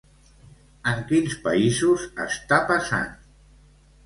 [0.91, 3.15] En quins països està passant?